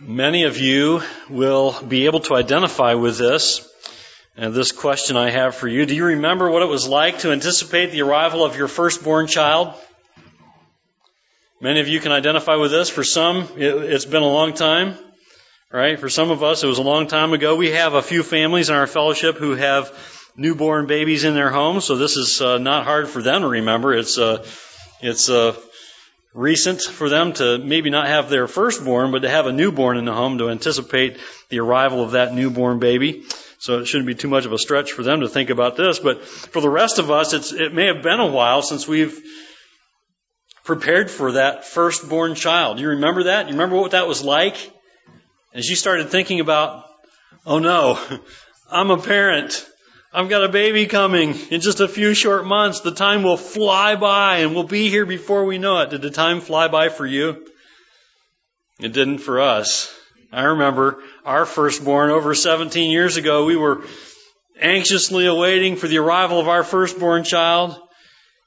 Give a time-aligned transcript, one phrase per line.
[0.00, 3.68] Many of you will be able to identify with this.
[4.36, 5.86] And this question I have for you.
[5.86, 9.74] Do you remember what it was like to anticipate the arrival of your firstborn child?
[11.60, 12.88] Many of you can identify with this.
[12.88, 14.96] For some, it, has been a long time,
[15.72, 15.98] right?
[15.98, 17.56] For some of us, it was a long time ago.
[17.56, 19.92] We have a few families in our fellowship who have
[20.36, 23.92] newborn babies in their homes, so this is uh, not hard for them to remember.
[23.92, 24.46] It's uh,
[25.00, 25.56] it's uh,
[26.34, 30.04] recent for them to maybe not have their firstborn, but to have a newborn in
[30.04, 31.18] the home to anticipate
[31.48, 33.24] the arrival of that newborn baby.
[33.58, 35.98] So it shouldn't be too much of a stretch for them to think about this.
[35.98, 39.20] But for the rest of us, it may have been a while since we've
[40.64, 42.78] prepared for that firstborn child.
[42.78, 43.46] You remember that?
[43.46, 44.56] You remember what that was like?
[45.54, 46.84] As you started thinking about,
[47.46, 47.98] oh no,
[48.70, 49.66] I'm a parent.
[50.18, 52.80] I've got a baby coming in just a few short months.
[52.80, 55.90] The time will fly by and we'll be here before we know it.
[55.90, 57.46] Did the time fly by for you?
[58.80, 59.96] It didn't for us.
[60.32, 63.44] I remember our firstborn over 17 years ago.
[63.44, 63.84] We were
[64.60, 67.80] anxiously awaiting for the arrival of our firstborn child.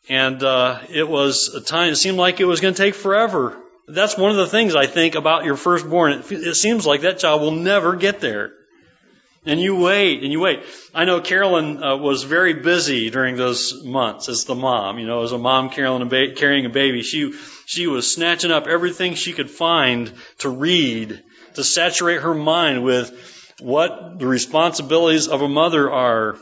[0.09, 3.57] And uh, it was a time, it seemed like it was going to take forever.
[3.87, 6.11] That's one of the things I think about your firstborn.
[6.11, 8.51] It, it seems like that child will never get there.
[9.43, 10.61] And you wait and you wait.
[10.93, 14.99] I know Carolyn uh, was very busy during those months as the mom.
[14.99, 17.33] You know, as a mom Carolyn a ba- carrying a baby, she
[17.65, 21.23] she was snatching up everything she could find to read
[21.55, 26.37] to saturate her mind with what the responsibilities of a mother are.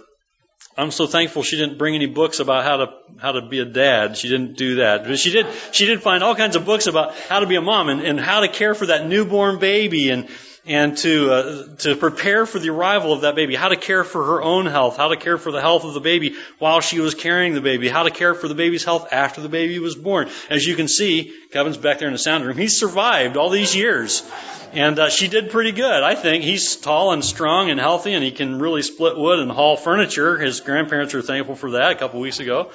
[0.77, 3.66] I'm so thankful she didn't bring any books about how to how to be a
[3.66, 4.17] dad.
[4.17, 5.05] She didn't do that.
[5.05, 7.61] But she did she did find all kinds of books about how to be a
[7.61, 10.27] mom and, and how to care for that newborn baby and
[10.65, 14.23] and to uh, to prepare for the arrival of that baby, how to care for
[14.23, 17.15] her own health, how to care for the health of the baby while she was
[17.15, 20.30] carrying the baby, how to care for the baby's health after the baby was born.
[20.49, 22.57] As you can see, Kevin's back there in the sound room.
[22.57, 24.30] He's survived all these years,
[24.73, 26.03] and uh, she did pretty good.
[26.03, 29.52] I think he's tall and strong and healthy, and he can really split wood and
[29.52, 30.37] haul furniture.
[30.37, 32.71] His grandparents were thankful for that a couple weeks ago.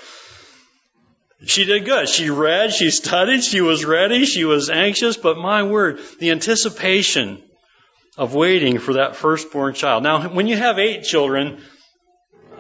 [1.47, 2.09] She did good.
[2.09, 7.43] She read, she studied, she was ready, she was anxious, but my word, the anticipation
[8.17, 10.03] of waiting for that firstborn child.
[10.03, 11.61] Now, when you have eight children,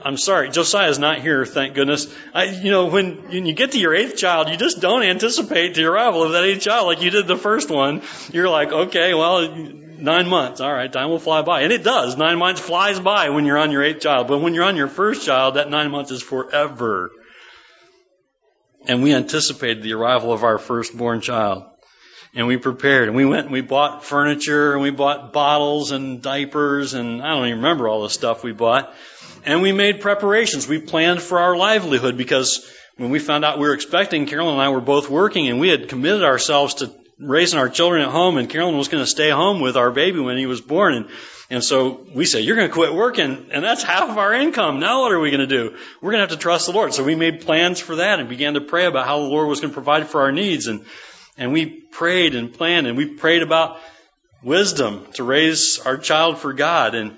[0.04, 2.12] I'm sorry, Josiah's not here, thank goodness.
[2.34, 5.74] I, you know, when, when you get to your eighth child, you just don't anticipate
[5.74, 8.02] the arrival of that eighth child like you did the first one.
[8.32, 11.62] You're like, okay, well, nine months, all right, time will fly by.
[11.62, 12.16] And it does.
[12.16, 14.28] Nine months flies by when you're on your eighth child.
[14.28, 17.10] But when you're on your first child, that nine months is forever.
[18.86, 21.64] And we anticipated the arrival of our firstborn child
[22.34, 26.20] and we prepared and we went and we bought furniture and we bought bottles and
[26.20, 28.94] diapers and I don't even remember all the stuff we bought.
[29.44, 30.66] And we made preparations.
[30.66, 34.62] We planned for our livelihood because when we found out we were expecting, Carolyn and
[34.62, 38.38] I were both working and we had committed ourselves to raising our children at home
[38.38, 41.08] and Carolyn was going to stay home with our baby when he was born and
[41.50, 44.80] and so we said, you're going to quit working and that's half of our income.
[44.80, 45.76] Now what are we going to do?
[46.00, 46.94] We're going to have to trust the Lord.
[46.94, 49.60] So we made plans for that and began to pray about how the Lord was
[49.60, 50.86] going to provide for our needs and
[51.36, 53.78] and we prayed and planned and we prayed about
[54.42, 56.94] wisdom to raise our child for God.
[56.94, 57.16] And,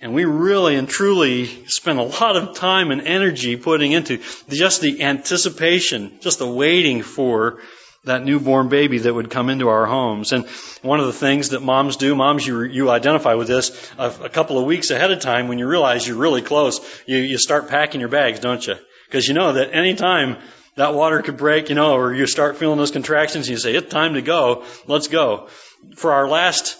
[0.00, 4.80] and we really and truly spent a lot of time and energy putting into just
[4.80, 7.60] the anticipation, just the waiting for
[8.04, 10.32] that newborn baby that would come into our homes.
[10.32, 10.46] And
[10.80, 14.28] one of the things that moms do, moms, you, you identify with this a, a
[14.30, 17.68] couple of weeks ahead of time when you realize you're really close, you, you start
[17.68, 18.76] packing your bags, don't you?
[19.06, 20.38] Because you know that any time
[20.76, 23.74] that water could break, you know, or you start feeling those contractions and you say,
[23.74, 24.64] it's time to go.
[24.86, 25.48] Let's go.
[25.96, 26.76] For our last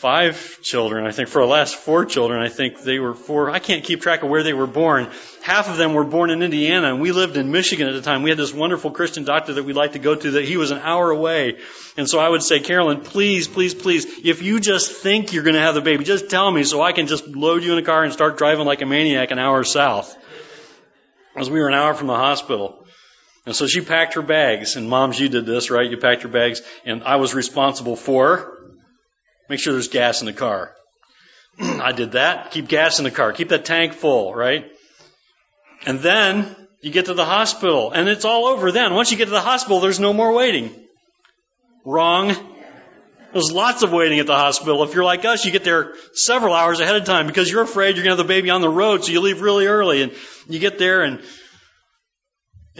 [0.00, 3.50] five children, I think, for our last four children, I think they were four.
[3.50, 5.10] I can't keep track of where they were born.
[5.42, 8.22] Half of them were born in Indiana and we lived in Michigan at the time.
[8.22, 10.70] We had this wonderful Christian doctor that we'd like to go to that he was
[10.70, 11.58] an hour away.
[11.98, 15.54] And so I would say, Carolyn, please, please, please, if you just think you're going
[15.54, 17.82] to have the baby, just tell me so I can just load you in a
[17.82, 20.16] car and start driving like a maniac an hour south.
[21.36, 22.86] As we were an hour from the hospital.
[23.46, 25.90] And so she packed her bags, and moms, you did this, right?
[25.90, 28.58] You packed your bags, and I was responsible for
[29.50, 30.72] make sure there's gas in the car.
[31.60, 32.52] I did that.
[32.52, 33.32] Keep gas in the car.
[33.32, 34.70] Keep that tank full, right?
[35.84, 38.94] And then you get to the hospital, and it's all over then.
[38.94, 40.70] Once you get to the hospital, there's no more waiting.
[41.84, 42.34] Wrong.
[43.32, 44.82] There's lots of waiting at the hospital.
[44.82, 47.96] If you're like us, you get there several hours ahead of time because you're afraid
[47.96, 50.12] you're going to have the baby on the road, so you leave really early, and
[50.48, 51.22] you get there and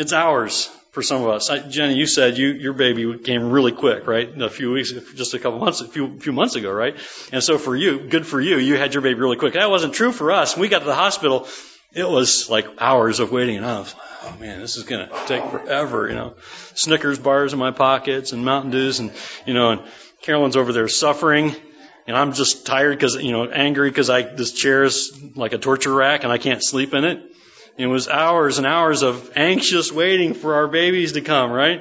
[0.01, 1.51] it's hours for some of us.
[1.51, 4.29] I, Jenny, you said you, your baby came really quick, right?
[4.41, 6.97] A few weeks, just a couple months, a few, few months ago, right?
[7.33, 9.53] And so for you, good for you, you had your baby really quick.
[9.55, 10.57] That wasn't true for us.
[10.57, 11.47] When we got to the hospital,
[11.93, 15.15] it was like hours of waiting, and I was, oh man, this is going to
[15.27, 16.35] take forever, you know.
[16.75, 19.13] Snickers bars in my pockets and Mountain Dews, and
[19.45, 19.83] you know, and
[20.23, 21.55] Carolyn's over there suffering,
[22.07, 25.59] and I'm just tired because, you know, angry because I, this chair is like a
[25.59, 27.23] torture rack and I can't sleep in it.
[27.81, 31.81] It was hours and hours of anxious waiting for our babies to come, right?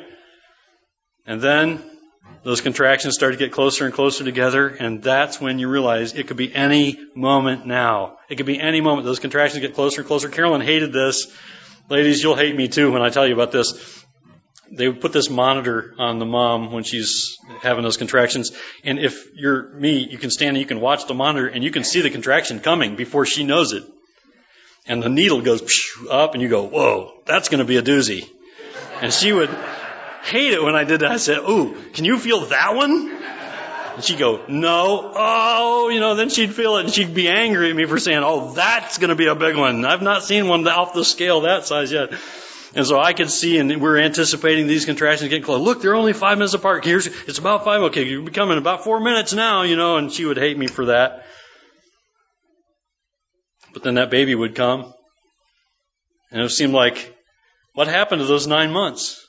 [1.26, 1.84] And then
[2.44, 6.28] those contractions start to get closer and closer together, and that's when you realize it
[6.28, 8.18] could be any moment now.
[8.30, 9.04] It could be any moment.
[9.04, 10.30] Those contractions get closer and closer.
[10.30, 11.28] Carolyn hated this.
[11.90, 14.06] Ladies, you'll hate me too when I tell you about this.
[14.72, 18.54] They would put this monitor on the mom when she's having those contractions,
[18.86, 21.72] and if you're me, you can stand and you can watch the monitor and you
[21.72, 23.84] can see the contraction coming before she knows it.
[24.90, 25.62] And the needle goes
[26.10, 28.28] up, and you go, "Whoa, that's going to be a doozy."
[29.02, 29.50] And she would
[30.24, 31.12] hate it when I did that.
[31.12, 33.10] I said, Ooh, can you feel that one?
[33.96, 35.12] And she'd go, No.
[35.16, 38.22] Oh, you know, then she'd feel it and she'd be angry at me for saying,
[38.24, 39.86] Oh, that's going to be a big one.
[39.86, 42.14] I've not seen one off the scale that size yet.
[42.76, 45.60] And so I could see, and we're anticipating these contractions getting close.
[45.60, 46.86] Look, they're only five minutes apart.
[46.86, 47.82] Here's, it's about five.
[47.84, 50.86] Okay, you're becoming about four minutes now, you know, and she would hate me for
[50.86, 51.26] that.
[53.74, 54.94] But then that baby would come.
[56.32, 57.16] And it seemed like,
[57.74, 59.26] what happened to those nine months?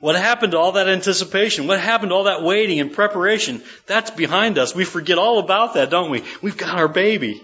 [0.00, 1.66] What happened to all that anticipation?
[1.66, 3.62] What happened to all that waiting and preparation?
[3.86, 4.74] That's behind us.
[4.74, 6.24] We forget all about that, don't we?
[6.42, 7.40] We've got our baby.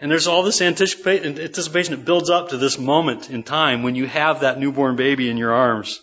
[0.00, 4.06] And there's all this anticipation that builds up to this moment in time when you
[4.06, 6.00] have that newborn baby in your arms.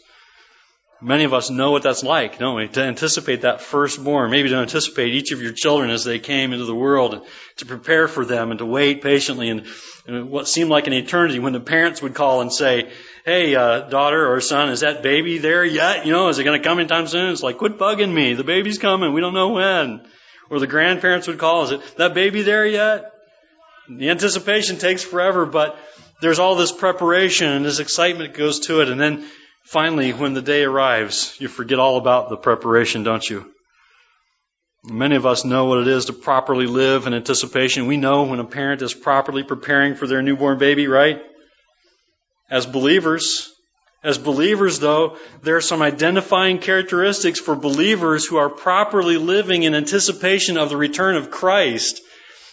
[1.05, 2.67] Many of us know what that's like, don't we?
[2.67, 6.65] To anticipate that firstborn, maybe to anticipate each of your children as they came into
[6.65, 7.23] the world, and
[7.57, 9.67] to prepare for them and to wait patiently and,
[10.07, 12.91] and what seemed like an eternity when the parents would call and say,
[13.23, 16.07] hey, uh, daughter or son, is that baby there yet?
[16.07, 17.31] You know, is it going to come anytime soon?
[17.31, 18.33] It's like, quit bugging me.
[18.33, 19.13] The baby's coming.
[19.13, 20.01] We don't know when.
[20.49, 23.13] Or the grandparents would call, is it that baby there yet?
[23.87, 25.77] The anticipation takes forever, but
[26.19, 28.89] there's all this preparation and this excitement goes to it.
[28.89, 29.27] And then
[29.65, 33.51] finally, when the day arrives, you forget all about the preparation, don't you?
[34.83, 37.87] Many of us know what it is to properly live in anticipation.
[37.87, 41.21] We know when a parent is properly preparing for their newborn baby, right?
[42.51, 43.51] As believers,
[44.03, 49.73] as believers, though, there are some identifying characteristics for believers who are properly living in
[49.73, 52.01] anticipation of the return of Christ.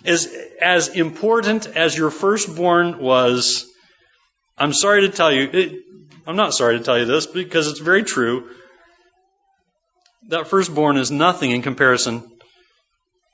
[0.02, 3.66] As, as important as your firstborn was,
[4.56, 7.80] I'm sorry to tell you, it, I'm not sorry to tell you this because it's
[7.80, 8.48] very true.
[10.28, 12.30] That firstborn is nothing in comparison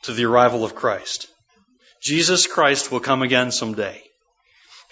[0.04, 1.28] to the arrival of Christ.
[2.00, 4.02] Jesus Christ will come again someday.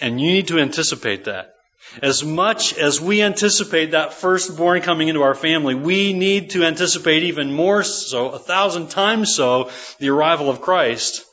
[0.01, 1.55] And you need to anticipate that.
[2.03, 7.23] As much as we anticipate that firstborn coming into our family, we need to anticipate
[7.23, 9.71] even more so, a thousand times so,
[10.01, 11.25] the arrival of Christ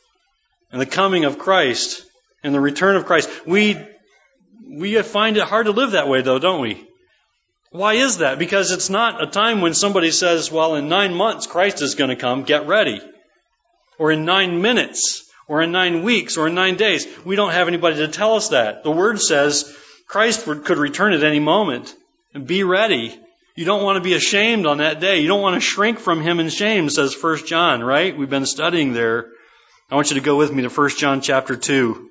[0.72, 2.04] and the coming of Christ
[2.44, 3.30] and the return of Christ.
[3.46, 3.78] We,
[4.74, 6.88] we find it hard to live that way though, don't we?
[7.72, 8.38] Why is that?
[8.38, 12.12] Because it's not a time when somebody says, well, in nine months Christ is going
[12.12, 13.02] to come, get ready.
[13.98, 17.08] Or in nine minutes, or in nine weeks, or in nine days.
[17.26, 18.84] We don't have anybody to tell us that.
[18.84, 19.76] The Word says,
[20.08, 21.96] Christ could return at any moment.
[22.34, 23.20] And be ready.
[23.56, 25.20] You don't want to be ashamed on that day.
[25.20, 28.18] You don't want to shrink from him in shame, says 1 John, right?
[28.18, 29.28] We've been studying there.
[29.92, 32.10] I want you to go with me to 1 John chapter 2.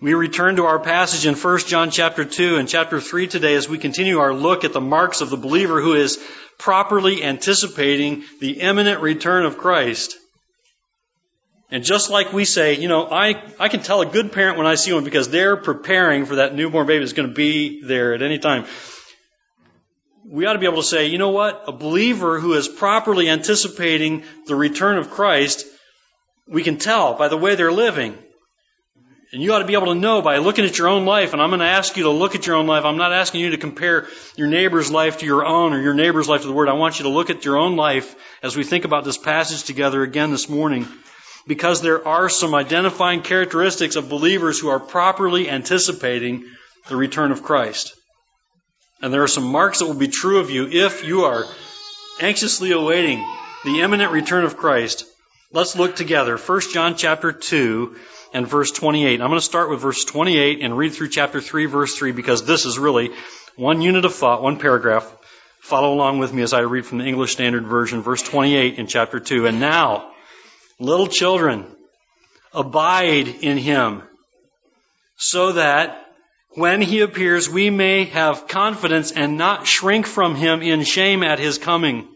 [0.00, 3.68] We return to our passage in 1 John chapter 2 and chapter 3 today as
[3.68, 6.24] we continue our look at the marks of the believer who is
[6.56, 10.16] properly anticipating the imminent return of Christ.
[11.72, 14.68] And just like we say, you know, I, I can tell a good parent when
[14.68, 18.14] I see one because they're preparing for that newborn baby that's going to be there
[18.14, 18.66] at any time.
[20.24, 21.64] We ought to be able to say, you know what?
[21.66, 25.66] A believer who is properly anticipating the return of Christ,
[26.46, 28.16] we can tell by the way they're living.
[29.32, 31.34] And you ought to be able to know by looking at your own life.
[31.34, 32.84] And I'm going to ask you to look at your own life.
[32.84, 36.28] I'm not asking you to compare your neighbor's life to your own or your neighbor's
[36.28, 36.68] life to the Word.
[36.68, 39.64] I want you to look at your own life as we think about this passage
[39.64, 40.88] together again this morning
[41.46, 46.44] because there are some identifying characteristics of believers who are properly anticipating
[46.88, 47.94] the return of Christ.
[49.02, 51.44] And there are some marks that will be true of you if you are
[52.20, 53.24] anxiously awaiting
[53.64, 55.04] the imminent return of Christ.
[55.52, 56.36] Let's look together.
[56.36, 57.96] 1 John chapter 2
[58.32, 59.20] and verse 28.
[59.20, 62.44] I'm going to start with verse 28 and read through chapter 3 verse 3 because
[62.44, 63.10] this is really
[63.56, 65.12] one unit of thought, one paragraph.
[65.60, 68.86] Follow along with me as I read from the English Standard Version, verse 28 in
[68.86, 69.46] chapter 2.
[69.46, 70.12] And now,
[70.80, 71.66] Little children,
[72.52, 74.02] abide in him,
[75.16, 76.06] so that
[76.50, 81.40] when he appears, we may have confidence and not shrink from him in shame at
[81.40, 82.06] his coming.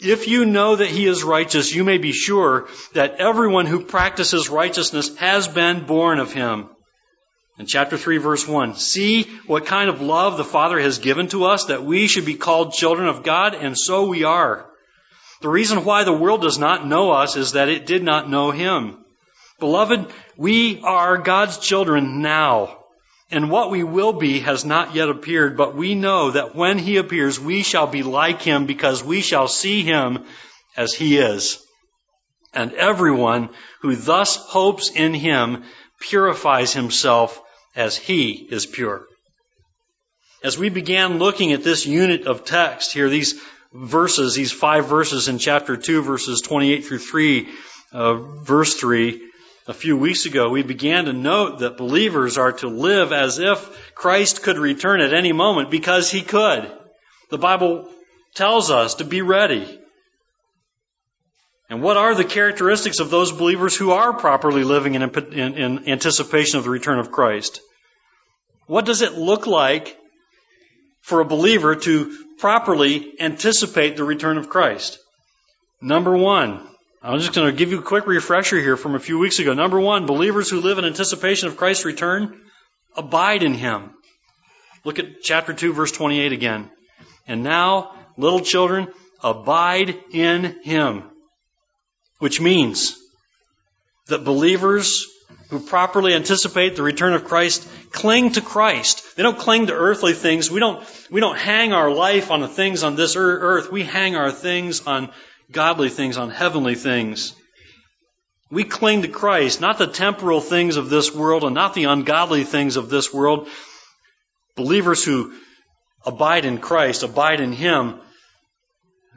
[0.00, 4.48] If you know that he is righteous, you may be sure that everyone who practices
[4.48, 6.68] righteousness has been born of him.
[7.58, 11.44] In chapter 3 verse 1, see what kind of love the Father has given to
[11.44, 14.70] us that we should be called children of God, and so we are.
[15.40, 18.52] The reason why the world does not know us is that it did not know
[18.52, 19.04] Him.
[19.58, 22.77] Beloved, we are God's children now.
[23.30, 26.96] And what we will be has not yet appeared, but we know that when He
[26.96, 30.24] appears, we shall be like Him because we shall see Him
[30.76, 31.58] as He is.
[32.54, 33.50] And everyone
[33.82, 35.64] who thus hopes in Him
[36.00, 37.40] purifies himself
[37.74, 39.06] as he is pure.
[40.42, 43.40] As we began looking at this unit of text here, these
[43.72, 47.48] verses, these five verses in chapter 2, verses 28 through 3,
[47.92, 49.20] uh, verse 3,
[49.68, 53.94] a few weeks ago, we began to note that believers are to live as if
[53.94, 56.72] Christ could return at any moment because he could.
[57.30, 57.86] The Bible
[58.34, 59.78] tells us to be ready.
[61.68, 65.88] And what are the characteristics of those believers who are properly living in, in, in,
[65.88, 67.60] anticipation of the return of Christ?
[68.66, 69.94] What does it look like
[71.02, 74.98] for a believer to properly anticipate the return of Christ?
[75.82, 76.66] Number one,
[77.02, 79.54] I'm just going to give you a quick refresher here from a few weeks ago.
[79.54, 82.40] Number one, believers who live in anticipation of Christ's return
[82.96, 83.90] abide in Him.
[84.84, 86.70] Look at chapter 2, verse 28 again.
[87.26, 88.88] And now, little children,
[89.22, 91.04] abide in Him
[92.18, 92.96] which means
[94.08, 95.06] that believers
[95.50, 99.16] who properly anticipate the return of Christ cling to Christ.
[99.16, 100.50] They don't cling to earthly things.
[100.50, 103.70] We don't, we don't hang our life on the things on this earth.
[103.72, 105.10] We hang our things on
[105.50, 107.34] godly things, on heavenly things.
[108.50, 112.44] We cling to Christ, not the temporal things of this world and not the ungodly
[112.44, 113.48] things of this world.
[114.56, 115.32] Believers who
[116.06, 118.00] abide in Christ, abide in Him,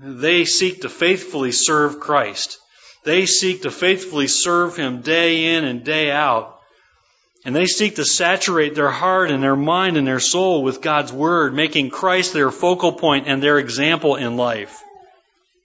[0.04, 2.58] they seek to faithfully serve Christ.
[3.04, 6.58] They seek to faithfully serve Him day in and day out.
[7.46, 11.12] And they seek to saturate their heart and their mind and their soul with God's
[11.12, 14.81] Word, making Christ their focal point and their example in life.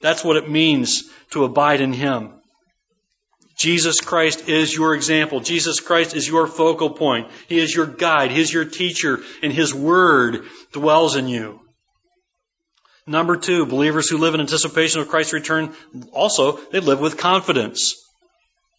[0.01, 2.33] That's what it means to abide in Him.
[3.57, 5.41] Jesus Christ is your example.
[5.41, 7.31] Jesus Christ is your focal point.
[7.49, 8.31] He is your guide.
[8.31, 11.61] He is your teacher, and His Word dwells in you.
[13.07, 15.73] Number two, believers who live in anticipation of Christ's return
[16.13, 17.95] also, they live with confidence.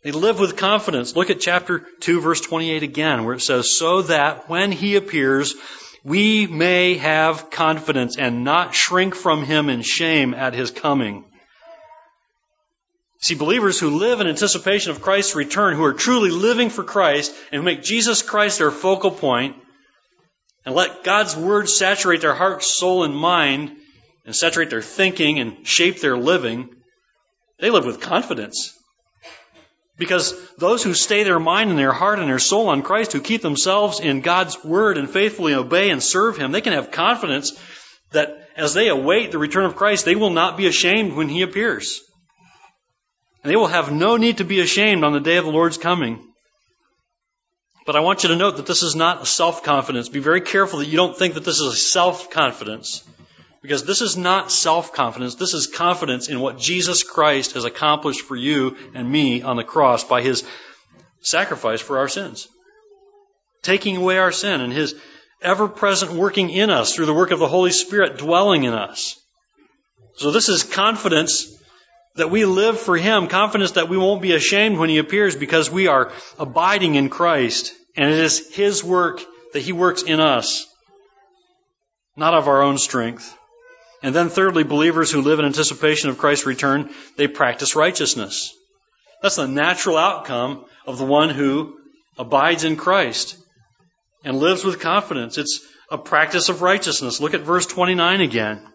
[0.03, 1.15] They live with confidence.
[1.15, 5.55] Look at chapter 2 verse 28 again where it says, so that when he appears,
[6.03, 11.25] we may have confidence and not shrink from him in shame at his coming.
[13.19, 17.33] See, believers who live in anticipation of Christ's return, who are truly living for Christ
[17.51, 19.55] and who make Jesus Christ their focal point
[20.65, 23.75] and let God's word saturate their heart, soul, and mind,
[24.25, 26.69] and saturate their thinking and shape their living,
[27.59, 28.77] they live with confidence.
[29.97, 33.21] Because those who stay their mind and their heart and their soul on Christ, who
[33.21, 37.59] keep themselves in God's Word and faithfully obey and serve Him, they can have confidence
[38.11, 41.41] that as they await the return of Christ, they will not be ashamed when He
[41.41, 42.01] appears.
[43.43, 45.77] And they will have no need to be ashamed on the day of the Lord's
[45.77, 46.23] coming.
[47.87, 50.09] But I want you to note that this is not self confidence.
[50.09, 53.03] Be very careful that you don't think that this is self confidence.
[53.67, 55.35] Because this is not self confidence.
[55.35, 59.65] This is confidence in what Jesus Christ has accomplished for you and me on the
[59.65, 60.45] cross by his
[61.19, 62.47] sacrifice for our sins.
[63.63, 64.95] Taking away our sin and his
[65.41, 69.19] ever present working in us through the work of the Holy Spirit dwelling in us.
[70.15, 71.53] So this is confidence
[72.15, 75.69] that we live for him, confidence that we won't be ashamed when he appears because
[75.69, 79.21] we are abiding in Christ and it is his work
[79.51, 80.65] that he works in us,
[82.15, 83.36] not of our own strength.
[84.03, 88.53] And then thirdly, believers who live in anticipation of Christ's return, they practice righteousness.
[89.21, 91.77] That's the natural outcome of the one who
[92.17, 93.37] abides in Christ
[94.23, 95.37] and lives with confidence.
[95.37, 97.19] It's a practice of righteousness.
[97.19, 98.65] Look at verse 29 again,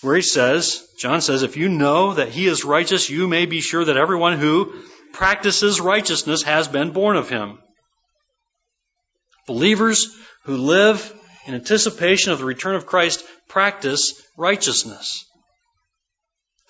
[0.00, 3.60] where he says, John says, if you know that he is righteous, you may be
[3.60, 4.72] sure that everyone who
[5.12, 7.58] practices righteousness has been born of him.
[9.46, 11.12] Believers who live
[11.46, 15.24] in anticipation of the return of Christ practice righteousness.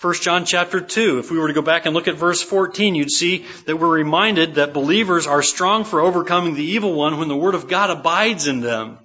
[0.00, 2.96] 1 John chapter 2, if we were to go back and look at verse 14,
[2.96, 7.28] you'd see that we're reminded that believers are strong for overcoming the evil one when
[7.28, 8.98] the Word of God abides in them.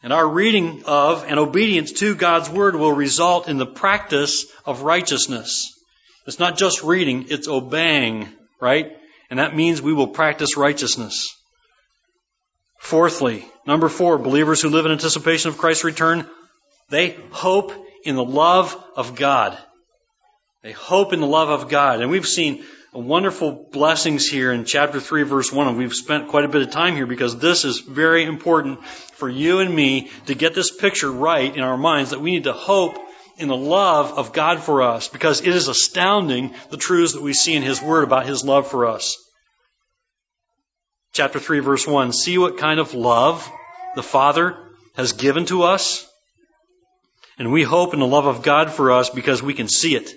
[0.00, 4.82] And our reading of and obedience to God's Word will result in the practice of
[4.82, 5.72] righteousness.
[6.24, 8.28] It's not just reading, it's obeying,
[8.60, 8.92] right?
[9.28, 11.34] And that means we will practice righteousness.
[12.82, 16.28] Fourthly, number four, believers who live in anticipation of Christ's return,
[16.90, 17.72] they hope
[18.04, 19.56] in the love of God.
[20.64, 22.00] They hope in the love of God.
[22.00, 26.44] And we've seen wonderful blessings here in chapter 3 verse 1 and we've spent quite
[26.44, 30.34] a bit of time here because this is very important for you and me to
[30.34, 32.98] get this picture right in our minds that we need to hope
[33.38, 37.32] in the love of God for us because it is astounding the truths that we
[37.32, 39.16] see in His Word about His love for us.
[41.12, 43.50] Chapter 3 verse 1, see what kind of love
[43.94, 44.56] the Father
[44.96, 46.08] has given to us.
[47.38, 50.14] And we hope in the love of God for us because we can see it.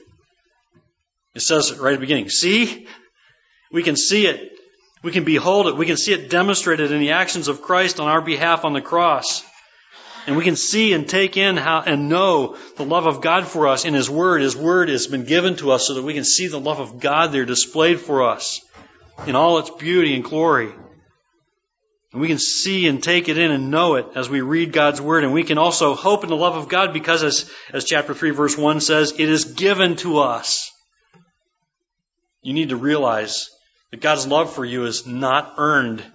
[1.33, 2.87] It says right at the beginning, see?
[3.71, 4.53] We can see it.
[5.03, 5.75] We can behold it.
[5.75, 8.81] We can see it demonstrated in the actions of Christ on our behalf on the
[8.81, 9.43] cross.
[10.27, 13.67] And we can see and take in how and know the love of God for
[13.67, 14.41] us in His Word.
[14.41, 16.99] His Word has been given to us so that we can see the love of
[16.99, 18.61] God there displayed for us
[19.27, 20.71] in all its beauty and glory.
[22.15, 25.01] And we can see and take it in and know it as we read God's
[25.01, 25.25] Word.
[25.25, 28.29] And we can also hope in the love of God because as, as chapter 3
[28.29, 30.71] verse 1 says, it is given to us.
[32.41, 33.49] You need to realize
[33.91, 36.05] that God's love for you is not earned.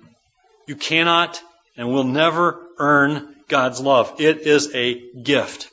[0.67, 1.39] You cannot
[1.77, 4.23] and will never earn God's love.
[4.23, 5.69] It is a gift.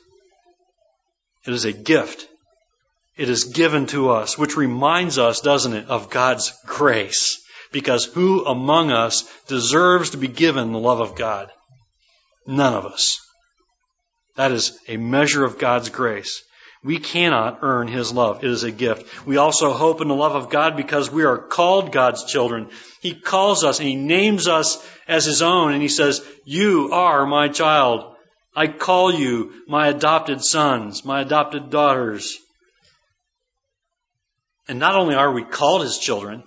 [1.46, 2.28] It is a gift.
[3.16, 7.42] It is given to us, which reminds us, doesn't it, of God's grace.
[7.72, 11.50] Because who among us deserves to be given the love of God?
[12.46, 13.18] None of us.
[14.36, 16.42] That is a measure of God's grace.
[16.84, 18.44] We cannot earn His love.
[18.44, 19.26] It is a gift.
[19.26, 22.70] We also hope in the love of God because we are called God's children.
[23.00, 27.26] He calls us and He names us as His own and He says, You are
[27.26, 28.14] my child.
[28.54, 32.38] I call you my adopted sons, my adopted daughters.
[34.68, 36.44] And not only are we called His children,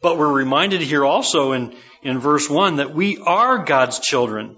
[0.00, 4.56] but we're reminded here also in, in verse 1 that we are God's children.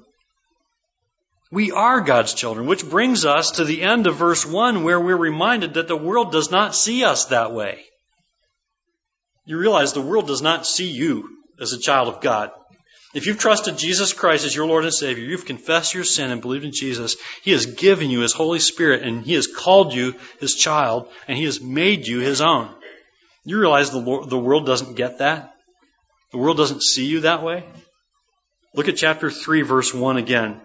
[1.51, 5.17] We are God's children, which brings us to the end of verse 1 where we're
[5.17, 7.85] reminded that the world does not see us that way.
[9.47, 11.29] You realize the world does not see you
[11.61, 12.53] as a child of God.
[13.13, 16.41] If you've trusted Jesus Christ as your Lord and Savior, you've confessed your sin and
[16.41, 20.15] believed in Jesus, He has given you His Holy Spirit and He has called you
[20.39, 22.73] His child and He has made you His own.
[23.45, 25.55] You realize the, the world doesn't get that?
[26.33, 27.65] The world doesn't see you that way?
[28.75, 30.61] Look at chapter 3, verse 1 again.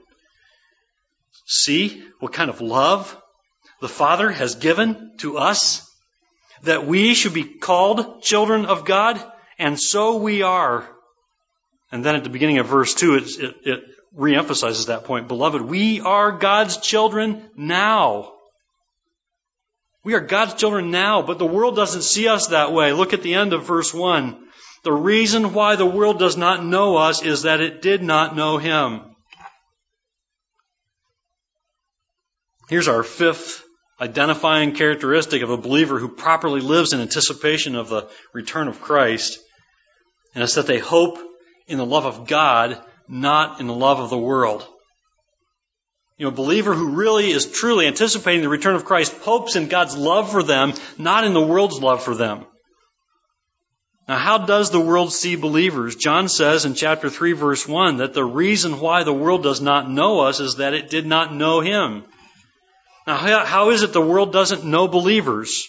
[1.48, 3.18] See what kind of love
[3.82, 5.90] the Father has given to us
[6.64, 9.22] that we should be called children of God,
[9.58, 10.88] and so we are.
[11.92, 13.84] And then at the beginning of verse 2, it, it, it
[14.18, 15.28] reemphasizes that point.
[15.28, 18.34] Beloved, we are God's children now.
[20.06, 22.94] We are God's children now, but the world doesn't see us that way.
[22.94, 24.38] Look at the end of verse 1.
[24.84, 28.60] The reason why the world does not know us is that it did not know
[28.60, 29.02] Him.
[32.70, 33.64] Here's our fifth
[34.00, 39.40] identifying characteristic of a believer who properly lives in anticipation of the return of Christ,
[40.36, 41.18] and it's that they hope
[41.66, 44.68] in the love of God, not in the love of the world.
[46.18, 49.68] You know, a believer who really is truly anticipating the return of Christ hopes in
[49.68, 52.46] God's love for them, not in the world's love for them.
[54.08, 55.96] Now, how does the world see believers?
[55.96, 59.90] John says in chapter 3 verse 1 that the reason why the world does not
[59.90, 62.06] know us is that it did not know Him.
[63.08, 65.68] Now, how is it the world doesn't know believers?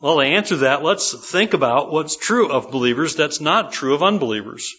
[0.00, 4.02] Well, to answer that, let's think about what's true of believers that's not true of
[4.02, 4.74] unbelievers.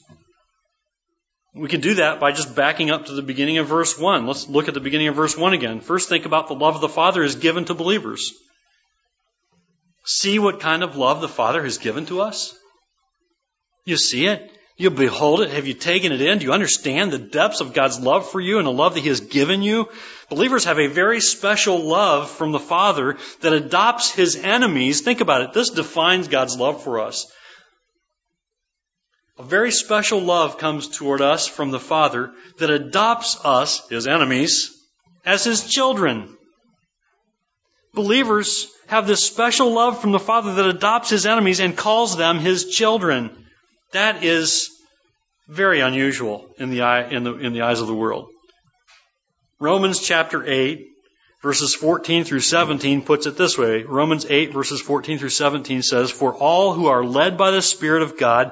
[1.56, 4.26] We can do that by just backing up to the beginning of verse 1.
[4.26, 5.82] Let's look at the beginning of verse 1 again.
[5.82, 8.34] First, think about the love of the Father is given to believers.
[10.04, 12.56] See what kind of love the Father has given to us?
[13.86, 14.52] You see it?
[14.76, 15.52] You behold it?
[15.52, 16.40] Have you taken it in?
[16.40, 19.10] Do you understand the depths of God's love for you and the love that He
[19.10, 19.88] has given you?
[20.30, 25.02] Believers have a very special love from the Father that adopts His enemies.
[25.02, 25.54] Think about it.
[25.54, 27.32] This defines God's love for us.
[29.38, 34.72] A very special love comes toward us from the Father that adopts us, his enemies,
[35.26, 36.38] as his children.
[37.94, 42.40] Believers have this special love from the Father that adopts his enemies and calls them
[42.40, 43.46] his children.
[43.92, 44.70] That is
[45.48, 48.30] very unusual in the, eye, in the, in the eyes of the world.
[49.60, 50.88] Romans chapter 8,
[51.42, 53.84] verses 14 through 17 puts it this way.
[53.84, 58.04] Romans 8, verses 14 through 17 says, For all who are led by the Spirit
[58.04, 58.52] of God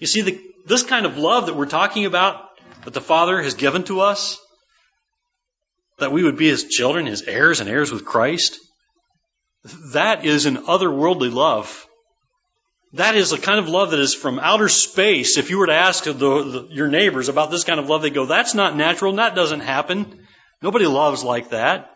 [0.00, 2.48] You see, the, this kind of love that we're talking about,
[2.84, 4.38] that the Father has given to us,
[5.98, 8.58] that we would be his children, his heirs, and heirs with Christ,
[9.92, 11.86] that is an otherworldly love.
[12.94, 15.36] That is a kind of love that is from outer space.
[15.36, 18.10] If you were to ask the, the, your neighbors about this kind of love, they
[18.10, 20.26] go, that's not natural, that doesn't happen.
[20.62, 21.90] Nobody loves like that.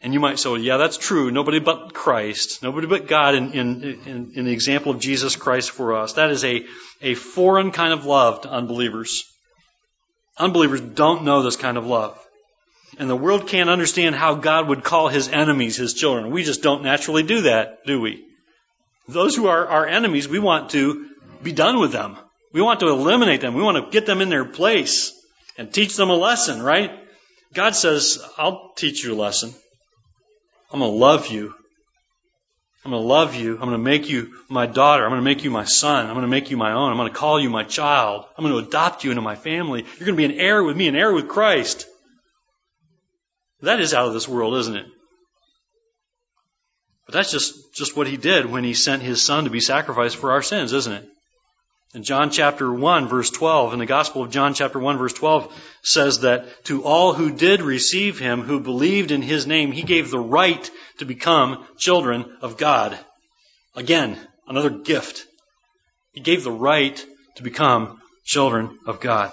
[0.00, 1.30] And you might say, well, yeah, that's true.
[1.30, 2.62] Nobody but Christ.
[2.62, 6.12] Nobody but God in, in, in, in the example of Jesus Christ for us.
[6.12, 6.64] That is a,
[7.02, 9.24] a foreign kind of love to unbelievers.
[10.36, 12.16] Unbelievers don't know this kind of love.
[12.98, 16.30] And the world can't understand how God would call his enemies his children.
[16.30, 18.24] We just don't naturally do that, do we?
[19.08, 21.08] Those who are our enemies, we want to
[21.42, 22.16] be done with them.
[22.52, 23.54] We want to eliminate them.
[23.54, 25.12] We want to get them in their place
[25.56, 26.92] and teach them a lesson, right?
[27.52, 29.52] God says, I'll teach you a lesson.
[30.72, 31.54] I'm going to love you.
[32.84, 33.54] I'm going to love you.
[33.54, 35.04] I'm going to make you my daughter.
[35.04, 36.06] I'm going to make you my son.
[36.06, 36.90] I'm going to make you my own.
[36.90, 38.24] I'm going to call you my child.
[38.36, 39.82] I'm going to adopt you into my family.
[39.82, 41.86] You're going to be an heir with me, an heir with Christ.
[43.62, 44.86] That is out of this world, isn't it?
[47.06, 50.16] But that's just, just what he did when he sent his son to be sacrificed
[50.16, 51.08] for our sins, isn't it?
[51.94, 55.50] In John chapter 1 verse 12, in the Gospel of John chapter 1 verse 12
[55.82, 60.10] says that to all who did receive him, who believed in his name, he gave
[60.10, 62.98] the right to become children of God.
[63.74, 65.24] Again, another gift.
[66.12, 67.02] He gave the right
[67.36, 69.32] to become children of God.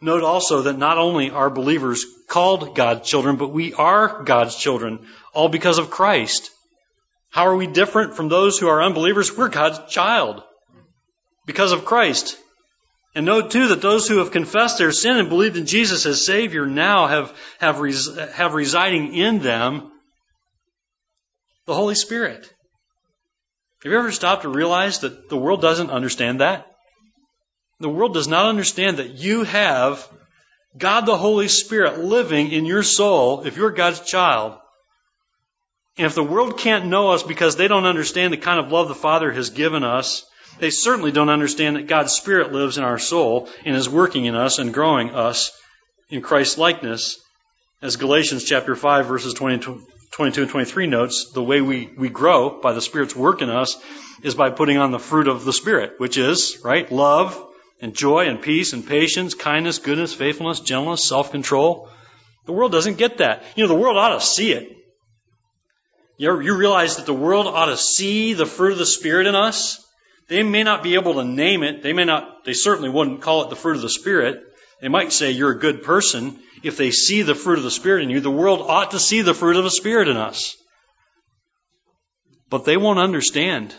[0.00, 5.04] Note also that not only are believers called God's children, but we are God's children,
[5.34, 6.50] all because of Christ.
[7.30, 9.36] How are we different from those who are unbelievers?
[9.36, 10.44] We're God's child
[11.46, 12.36] because of Christ.
[13.14, 16.26] And note too that those who have confessed their sin and believed in Jesus as
[16.26, 19.90] Savior now have, have, res, have residing in them
[21.64, 22.42] the Holy Spirit.
[23.82, 26.66] Have you ever stopped to realize that the world doesn't understand that?
[27.80, 30.06] The world does not understand that you have
[30.76, 34.58] God the Holy Spirit living in your soul if you're God's child.
[35.96, 38.88] And if the world can't know us because they don't understand the kind of love
[38.88, 40.26] the Father has given us,
[40.58, 44.34] they certainly don't understand that God's Spirit lives in our soul and is working in
[44.34, 45.52] us and growing us
[46.08, 47.18] in Christ's likeness.
[47.82, 49.80] As Galatians chapter 5 verses 20,
[50.12, 53.76] 22 and 23 notes, the way we, we grow by the Spirit's work in us
[54.22, 57.42] is by putting on the fruit of the Spirit, which is, right, love
[57.80, 61.90] and joy and peace and patience, kindness, goodness, faithfulness, gentleness, self-control.
[62.46, 63.44] The world doesn't get that.
[63.56, 64.72] You know, the world ought to see it.
[66.16, 69.85] You realize that the world ought to see the fruit of the Spirit in us?
[70.28, 71.82] They may not be able to name it.
[71.82, 74.42] They may not, they certainly wouldn't call it the fruit of the Spirit.
[74.80, 78.02] They might say you're a good person if they see the fruit of the Spirit
[78.02, 78.20] in you.
[78.20, 80.56] The world ought to see the fruit of the Spirit in us.
[82.50, 83.74] But they won't understand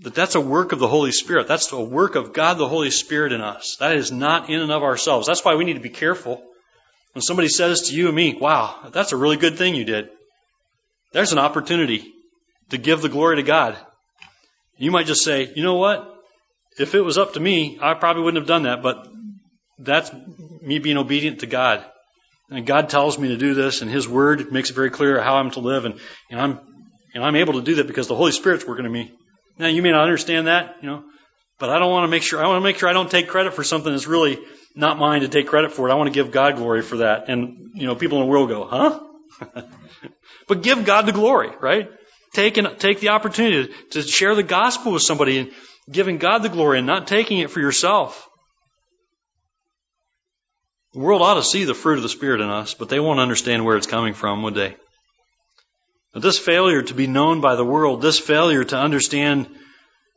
[0.00, 1.48] that that's a work of the Holy Spirit.
[1.48, 3.76] That's a work of God the Holy Spirit in us.
[3.80, 5.26] That is not in and of ourselves.
[5.26, 6.42] That's why we need to be careful.
[7.14, 10.08] When somebody says to you and me, wow, that's a really good thing you did.
[11.12, 12.12] There's an opportunity
[12.70, 13.76] to give the glory to God.
[14.78, 16.14] You might just say, you know what?
[16.78, 19.08] If it was up to me, I probably wouldn't have done that, but
[19.78, 20.10] that's
[20.62, 21.84] me being obedient to God.
[22.50, 25.36] And God tells me to do this, and His Word makes it very clear how
[25.36, 26.60] I'm to live, and, and I'm
[27.14, 29.12] and I'm able to do that because the Holy Spirit's working in me.
[29.58, 31.04] Now you may not understand that, you know,
[31.58, 33.28] but I don't want to make sure I want to make sure I don't take
[33.28, 34.38] credit for something that's really
[34.74, 35.92] not mine to take credit for it.
[35.92, 37.28] I want to give God glory for that.
[37.28, 39.00] And you know, people in the world go, huh?
[40.48, 41.90] but give God the glory, right?
[42.38, 45.50] Take take the opportunity to share the gospel with somebody and
[45.90, 48.28] giving God the glory and not taking it for yourself.
[50.92, 53.18] The world ought to see the fruit of the Spirit in us, but they won't
[53.18, 54.76] understand where it's coming from, would they?
[56.12, 59.48] But this failure to be known by the world, this failure to understand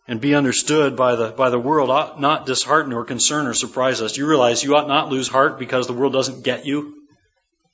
[0.08, 4.00] and be understood by the, by the world ought not dishearten or concern or surprise
[4.00, 4.16] us.
[4.16, 6.94] You realize you ought not lose heart because the world doesn't get you.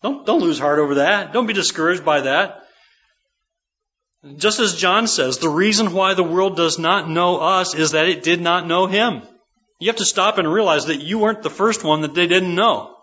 [0.01, 1.33] Don't, don't lose heart over that.
[1.33, 2.63] Don't be discouraged by that.
[4.35, 8.07] Just as John says, the reason why the world does not know us is that
[8.07, 9.21] it did not know him.
[9.79, 12.55] You have to stop and realize that you weren't the first one that they didn't
[12.55, 12.95] know.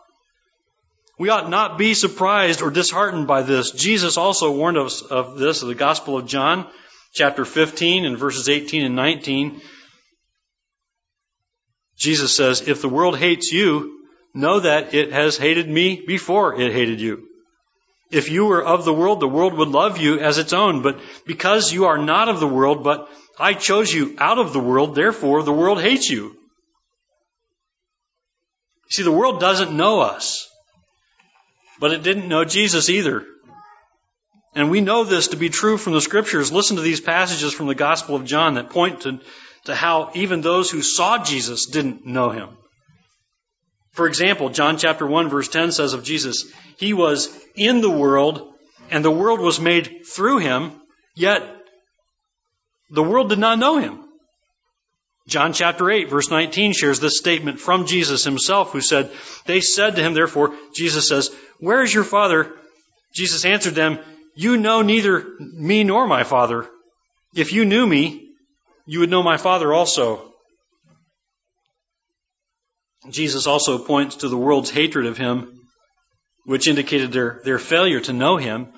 [1.18, 3.70] We ought not be surprised or disheartened by this.
[3.70, 6.66] Jesus also warned us of this in the Gospel of John,
[7.12, 9.62] chapter 15 and verses 18 and 19.
[11.96, 14.00] Jesus says, If the world hates you,
[14.34, 17.28] know that it has hated me before it hated you.
[18.14, 20.82] If you were of the world, the world would love you as its own.
[20.82, 24.60] But because you are not of the world, but I chose you out of the
[24.60, 26.36] world, therefore the world hates you.
[28.88, 30.48] See, the world doesn't know us.
[31.80, 33.26] but it didn't know Jesus either.
[34.54, 36.52] And we know this to be true from the scriptures.
[36.52, 39.20] Listen to these passages from the Gospel of John that point to,
[39.64, 42.56] to how even those who saw Jesus didn't know him.
[43.94, 48.52] For example, John chapter 1 verse 10 says of Jesus, He was in the world,
[48.90, 50.72] and the world was made through him,
[51.14, 51.42] yet
[52.90, 54.00] the world did not know him.
[55.28, 59.12] John chapter 8 verse 19 shares this statement from Jesus himself who said,
[59.46, 61.30] They said to him, therefore, Jesus says,
[61.60, 62.52] Where is your father?
[63.14, 64.00] Jesus answered them,
[64.34, 66.68] You know neither me nor my father.
[67.32, 68.30] If you knew me,
[68.86, 70.33] you would know my father also.
[73.10, 75.60] Jesus also points to the world's hatred of him,
[76.44, 78.68] which indicated their, their failure to know him,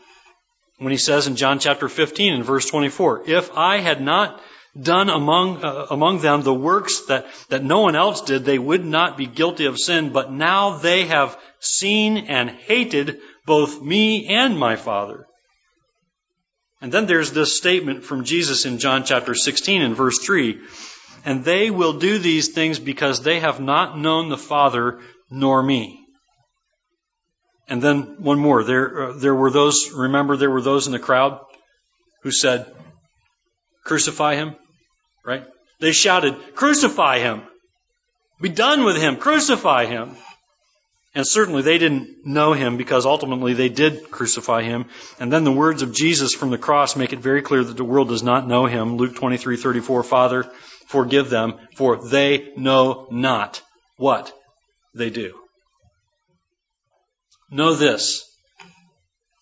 [0.78, 4.40] when he says in John chapter 15 and verse 24, If I had not
[4.78, 8.84] done among, uh, among them the works that, that no one else did, they would
[8.84, 14.58] not be guilty of sin, but now they have seen and hated both me and
[14.58, 15.26] my Father.
[16.82, 20.60] And then there's this statement from Jesus in John chapter 16 and verse 3
[21.26, 25.98] and they will do these things because they have not known the Father nor me.
[27.68, 28.62] And then one more.
[28.62, 31.40] There, uh, there were those, remember, there were those in the crowd
[32.22, 32.72] who said,
[33.84, 34.54] Crucify him,
[35.24, 35.44] right?
[35.80, 37.42] They shouted, Crucify him!
[38.40, 39.16] Be done with him!
[39.16, 40.16] Crucify him!
[41.12, 44.84] And certainly they didn't know him because ultimately they did crucify him.
[45.18, 47.84] And then the words of Jesus from the cross make it very clear that the
[47.84, 48.96] world does not know him.
[48.96, 50.50] Luke 23, 34, Father,
[50.86, 53.62] forgive them, for they know not
[53.96, 54.32] what
[54.94, 55.34] they do.
[57.50, 58.24] Know this,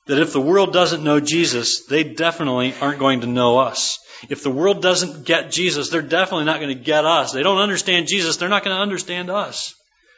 [0.07, 3.99] that if the world doesn't know Jesus, they definitely aren't going to know us.
[4.29, 7.33] If the world doesn't get Jesus, they're definitely not going to get us.
[7.33, 9.75] They don't understand Jesus, they're not going to understand us.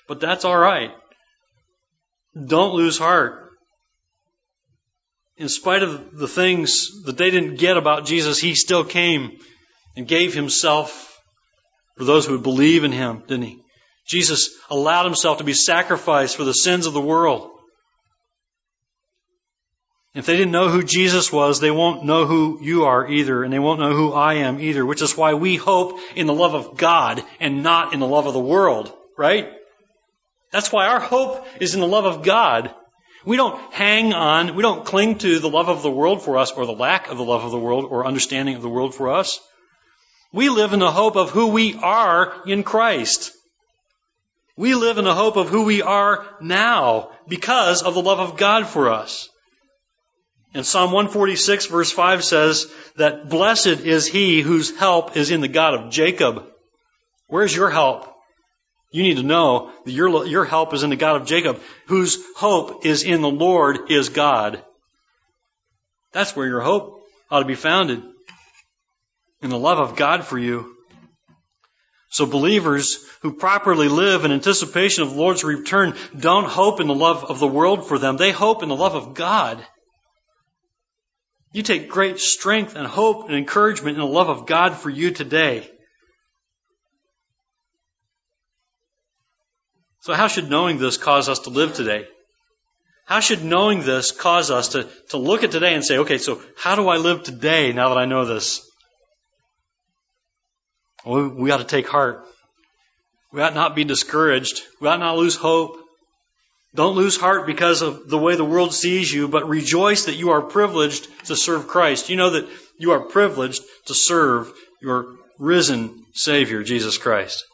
[0.09, 0.91] But that's alright.
[2.35, 3.51] Don't lose heart.
[5.37, 9.39] In spite of the things that they didn't get about Jesus, He still came
[9.97, 11.16] and gave Himself
[11.97, 13.63] for those who would believe in him, didn't he?
[14.07, 17.51] Jesus allowed himself to be sacrificed for the sins of the world.
[20.15, 23.53] If they didn't know who Jesus was, they won't know who you are either, and
[23.53, 26.55] they won't know who I am either, which is why we hope in the love
[26.55, 29.53] of God and not in the love of the world, right?
[30.53, 32.75] That's why our hope is in the love of God.
[33.27, 36.53] We don't hang on, we don't cling to the love of the world for us
[36.53, 39.11] or the lack of the love of the world or understanding of the world for
[39.11, 39.41] us.
[40.33, 43.33] We live in the hope of who we are in Christ.
[44.57, 48.37] We live in the hope of who we are now because of the love of
[48.37, 49.29] God for us.
[50.55, 55.49] And Psalm 146 verse 5 says that blessed is he whose help is in the
[55.49, 56.47] God of Jacob.
[57.27, 58.13] Where's your help?
[58.91, 62.19] You need to know that your, your help is in the God of Jacob, whose
[62.37, 64.63] hope is in the Lord is God.
[66.13, 68.03] That's where your hope ought to be founded
[69.43, 70.75] in the love of God for you.
[72.09, 76.95] So believers who properly live in anticipation of the Lord's return don't hope in the
[76.95, 78.17] love of the world for them.
[78.17, 79.65] They hope in the love of God.
[81.53, 85.11] You take great strength and hope and encouragement in the love of God for you
[85.11, 85.71] today.
[90.01, 92.07] So how should knowing this cause us to live today?
[93.07, 96.41] How should knowing this cause us to, to look at today and say, okay, so
[96.57, 98.66] how do I live today now that I know this?
[101.07, 102.25] We, we ought to take heart.
[103.33, 104.63] We ought not be discouraged.
[104.81, 105.79] We ought not lose hope.
[106.75, 110.31] Don't lose heart because of the way the world sees you, but rejoice that you
[110.31, 112.11] are privileged to serve Christ.
[112.11, 117.45] You know that you are privileged to serve your risen Savior, Jesus Christ.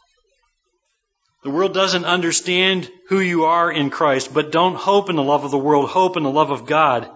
[1.45, 5.45] The world doesn't understand who you are in Christ, but don't hope in the love
[5.45, 7.09] of the world, hope in the love of God.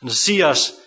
[0.00, 0.78] And to see us,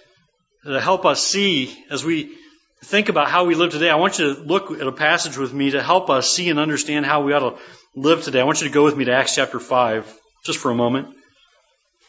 [0.65, 2.35] to help us see as we
[2.83, 5.53] think about how we live today, I want you to look at a passage with
[5.53, 7.57] me to help us see and understand how we ought to
[7.95, 8.39] live today.
[8.39, 11.09] I want you to go with me to Acts chapter 5, just for a moment,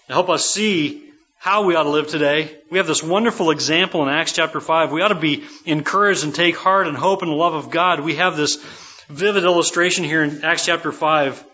[0.06, 2.56] to help us see how we ought to live today.
[2.70, 4.92] We have this wonderful example in Acts chapter 5.
[4.92, 8.00] We ought to be encouraged and take heart and hope in the love of God.
[8.00, 8.56] We have this
[9.08, 11.44] vivid illustration here in Acts chapter 5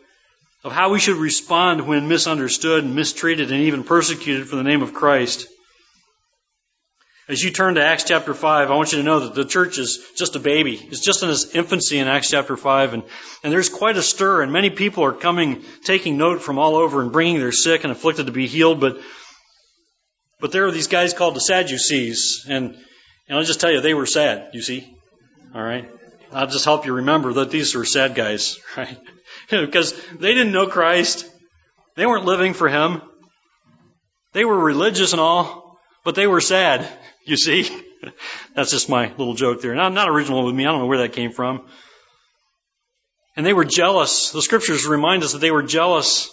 [0.65, 4.83] of how we should respond when misunderstood and mistreated and even persecuted for the name
[4.83, 5.47] of Christ.
[7.29, 9.79] As you turn to Acts chapter 5, I want you to know that the church
[9.79, 10.75] is just a baby.
[10.77, 12.95] It's just in its infancy in Acts chapter 5.
[12.95, 13.03] And,
[13.43, 17.03] and there's quite a stir, and many people are coming, taking note from all over
[17.03, 18.79] and bringing their sick and afflicted to be healed.
[18.79, 19.01] But,
[20.39, 22.47] but there are these guys called the Sadducees.
[22.49, 22.77] And,
[23.29, 24.97] and I'll just tell you, they were sad, you see.
[25.53, 25.91] All right?
[26.33, 28.99] I'll just help you remember that these were sad guys, right?
[29.51, 31.29] because they didn't know Christ.
[31.97, 33.03] They weren't living for him.
[34.33, 36.87] They were religious and all, but they were sad,
[37.27, 37.69] you see.
[38.55, 39.75] That's just my little joke there.
[39.75, 40.65] Not, not original with me.
[40.65, 41.67] I don't know where that came from.
[43.37, 44.31] And they were jealous.
[44.31, 46.33] The scriptures remind us that they were jealous.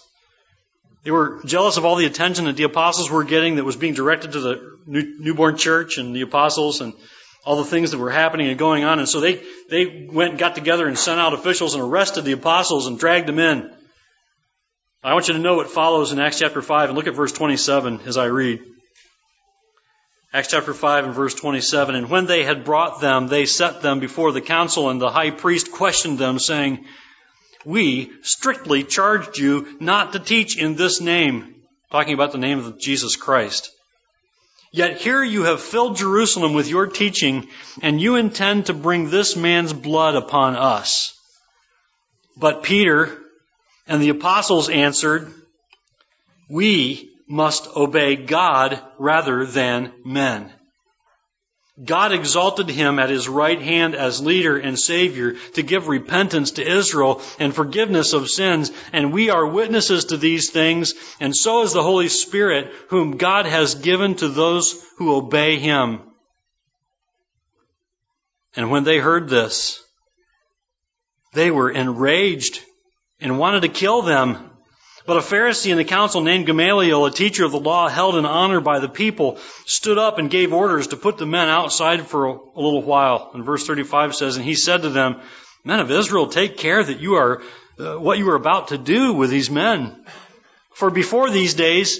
[1.03, 3.93] They were jealous of all the attention that the apostles were getting that was being
[3.93, 6.93] directed to the new, newborn church and the apostles and
[7.45, 8.99] all the things that were happening and going on.
[8.99, 12.31] And so they, they went and got together and sent out officials and arrested the
[12.31, 13.69] apostles and dragged them in.
[15.03, 17.33] I want you to know what follows in Acts chapter 5 and look at verse
[17.33, 18.61] 27 as I read.
[20.35, 21.93] Acts chapter 5 and verse 27.
[21.93, 25.29] And when they had brought them, they set them before the council, and the high
[25.29, 26.85] priest questioned them, saying,
[27.65, 32.79] We strictly charged you not to teach in this name, talking about the name of
[32.79, 33.69] Jesus Christ.
[34.71, 37.47] Yet here you have filled Jerusalem with your teaching,
[37.83, 41.15] and you intend to bring this man's blood upon us.
[42.35, 43.19] But Peter
[43.87, 45.31] and the apostles answered,
[46.49, 50.51] We must obey God rather than men.
[51.83, 56.67] God exalted him at his right hand as leader and savior to give repentance to
[56.67, 58.71] Israel and forgiveness of sins.
[58.91, 63.47] And we are witnesses to these things, and so is the Holy Spirit, whom God
[63.47, 66.01] has given to those who obey him.
[68.55, 69.81] And when they heard this,
[71.33, 72.61] they were enraged
[73.19, 74.51] and wanted to kill them.
[75.05, 78.25] But a Pharisee in the council named Gamaliel, a teacher of the law held in
[78.25, 82.25] honor by the people, stood up and gave orders to put the men outside for
[82.25, 83.31] a, little while.
[83.33, 85.19] And verse 35 says, And he said to them,
[85.65, 87.41] Men of Israel, take care that you are,
[87.77, 90.05] uh, what you are about to do with these men.
[90.73, 91.99] For before these days,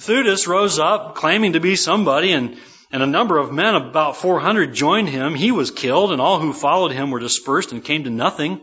[0.00, 2.56] Theudas rose up, claiming to be somebody, and,
[2.90, 5.34] and a number of men, about 400, joined him.
[5.36, 8.60] He was killed, and all who followed him were dispersed and came to nothing.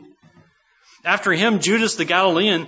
[1.06, 2.68] After him, Judas the Galilean,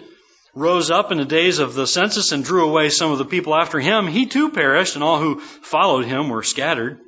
[0.55, 3.55] rose up in the days of the census and drew away some of the people
[3.55, 6.99] after him, he too perished, and all who followed him were scattered.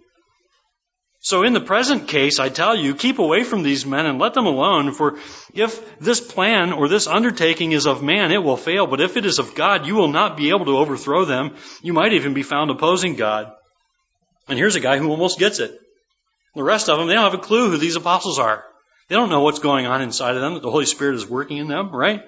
[1.24, 4.34] So in the present case, I tell you, keep away from these men and let
[4.34, 5.20] them alone, for
[5.54, 9.26] if this plan or this undertaking is of man, it will fail, but if it
[9.26, 11.56] is of God, you will not be able to overthrow them.
[11.84, 13.52] You might even be found opposing God.
[14.48, 15.80] And here's a guy who almost gets it.
[16.56, 18.64] The rest of them, they don't have a clue who these apostles are.
[19.08, 21.58] They don't know what's going on inside of them, that the Holy Spirit is working
[21.58, 22.24] in them, right?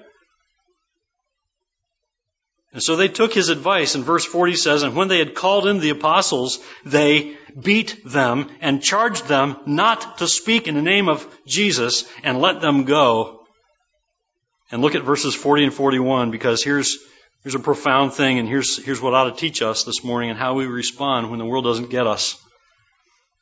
[2.74, 5.68] And so they took his advice, and verse 40 says, And when they had called
[5.68, 11.08] in the apostles, they beat them and charged them not to speak in the name
[11.08, 13.46] of Jesus and let them go.
[14.72, 16.98] And look at verses 40 and 41 because here's,
[17.44, 20.38] here's a profound thing and here's, here's what ought to teach us this morning and
[20.38, 22.36] how we respond when the world doesn't get us.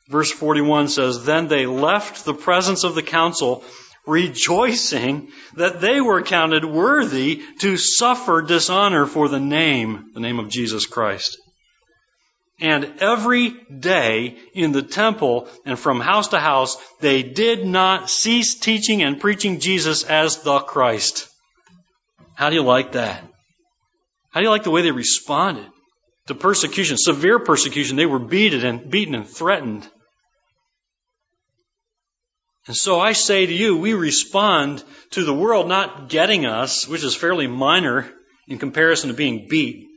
[0.09, 3.63] Verse 41 says, Then they left the presence of the council
[4.05, 10.49] rejoicing that they were counted worthy to suffer dishonor for the name, the name of
[10.49, 11.37] Jesus Christ.
[12.59, 18.55] And every day in the temple and from house to house, they did not cease
[18.55, 21.27] teaching and preaching Jesus as the Christ.
[22.35, 23.23] How do you like that?
[24.31, 25.67] How do you like the way they responded
[26.27, 27.97] to persecution, severe persecution?
[27.97, 29.87] They were beaten and beaten and threatened.
[32.67, 37.03] And so I say to you, we respond to the world not getting us, which
[37.03, 38.09] is fairly minor
[38.47, 39.87] in comparison to being beat.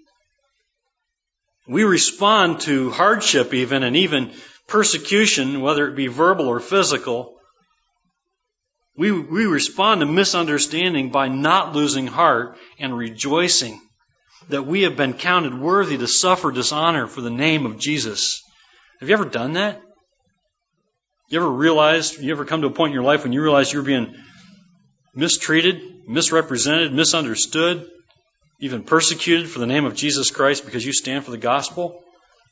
[1.68, 4.32] We respond to hardship even and even
[4.66, 7.36] persecution, whether it be verbal or physical.
[8.96, 13.80] We, we respond to misunderstanding by not losing heart and rejoicing
[14.48, 18.42] that we have been counted worthy to suffer dishonor for the name of Jesus.
[19.00, 19.80] Have you ever done that?
[21.28, 23.72] You ever realized, you ever come to a point in your life when you realize
[23.72, 24.14] you're being
[25.14, 27.88] mistreated, misrepresented, misunderstood,
[28.60, 32.00] even persecuted for the name of Jesus Christ because you stand for the gospel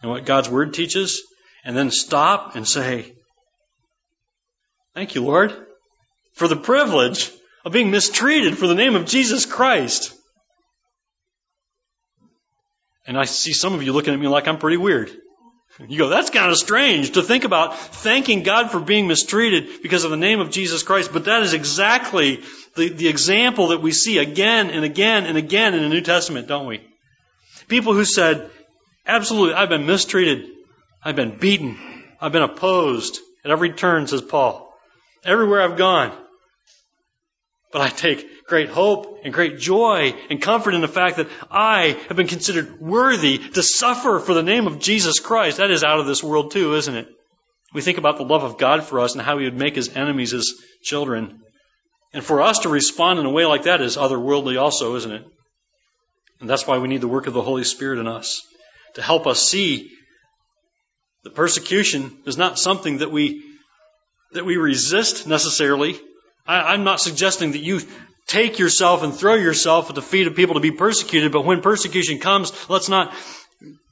[0.03, 1.23] and what God's word teaches,
[1.65, 3.15] and then stop and say,
[4.95, 5.53] Thank you, Lord,
[6.35, 7.31] for the privilege
[7.65, 10.15] of being mistreated for the name of Jesus Christ.
[13.07, 15.11] And I see some of you looking at me like I'm pretty weird.
[15.79, 20.05] You go, that's kind of strange to think about thanking God for being mistreated because
[20.05, 22.43] of the name of Jesus Christ, but that is exactly
[22.77, 26.47] the, the example that we see again and again and again in the New Testament,
[26.47, 26.81] don't we?
[27.67, 28.51] People who said,
[29.05, 30.49] absolutely, I've been mistreated,
[31.03, 31.77] I've been beaten,
[32.21, 34.73] I've been opposed at every turn, says Paul.
[35.25, 36.17] Everywhere I've gone.
[37.75, 42.01] But I take great hope and great joy and comfort in the fact that I
[42.07, 45.57] have been considered worthy to suffer for the name of Jesus Christ.
[45.57, 47.09] That is out of this world too, isn't it?
[47.73, 49.97] We think about the love of God for us and how He would make His
[49.97, 51.41] enemies His children.
[52.13, 55.27] And for us to respond in a way like that is otherworldly also, isn't it?
[56.41, 58.47] And that's why we need the work of the Holy Spirit in us
[58.95, 59.91] to help us see
[61.25, 63.43] that persecution is not something that we
[64.31, 66.01] that we resist necessarily.
[66.47, 67.81] I, I'm not suggesting that you
[68.27, 71.61] take yourself and throw yourself at the feet of people to be persecuted, but when
[71.61, 73.15] persecution comes, let's not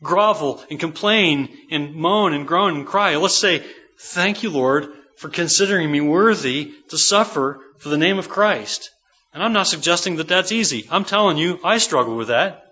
[0.03, 3.17] grovel and complain and moan and groan and cry.
[3.17, 3.65] Let's say,
[4.05, 8.91] Thank you, Lord, for considering me worthy to suffer for the name of Christ.
[9.33, 10.89] And I'm not suggesting that that's easy.
[10.91, 12.72] I'm telling you, I struggle with that.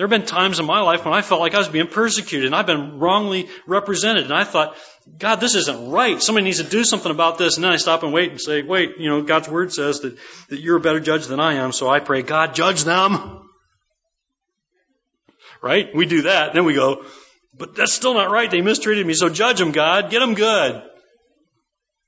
[0.00, 2.46] There have been times in my life when I felt like I was being persecuted
[2.46, 4.24] and I've been wrongly represented.
[4.24, 4.74] And I thought,
[5.18, 6.22] God, this isn't right.
[6.22, 7.56] Somebody needs to do something about this.
[7.56, 10.16] And then I stop and wait and say, wait, you know, God's word says that,
[10.48, 11.72] that you're a better judge than I am.
[11.72, 13.46] So I pray, God, judge them.
[15.60, 15.94] Right?
[15.94, 16.54] We do that.
[16.54, 17.04] Then we go,
[17.54, 18.50] but that's still not right.
[18.50, 19.12] They mistreated me.
[19.12, 20.10] So judge them, God.
[20.10, 20.82] Get them good.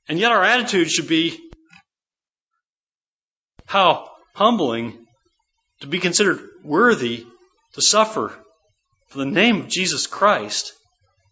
[0.09, 1.37] And yet our attitude should be
[3.67, 5.05] how humbling
[5.81, 7.27] to be considered worthy
[7.73, 8.33] to suffer
[9.09, 10.73] for the name of Jesus Christ.